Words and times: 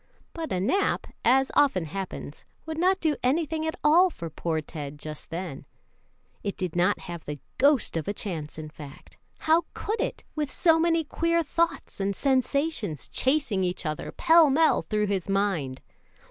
But 0.33 0.51
a 0.51 0.59
nap, 0.59 1.05
as 1.23 1.51
often 1.55 1.85
happens, 1.85 2.43
would 2.65 2.79
not 2.79 2.99
do 2.99 3.17
anything 3.21 3.67
at 3.67 3.75
all 3.83 4.09
for 4.09 4.31
poor 4.31 4.59
Ted 4.59 4.97
just 4.97 5.29
then. 5.29 5.63
It 6.41 6.57
did 6.57 6.75
not 6.75 7.01
have 7.01 7.23
the 7.25 7.39
ghost 7.59 7.95
of 7.95 8.07
a 8.07 8.13
chance, 8.15 8.57
in 8.57 8.69
fact. 8.71 9.17
How 9.41 9.65
could 9.75 10.01
it 10.01 10.23
with 10.33 10.49
so 10.51 10.79
many 10.79 11.03
queer 11.03 11.43
thoughts 11.43 11.99
and 11.99 12.15
sensations 12.15 13.07
chasing 13.09 13.63
each 13.63 13.85
other 13.85 14.11
pell 14.11 14.49
mell 14.49 14.81
through 14.81 15.05
his 15.05 15.29
mind. 15.29 15.81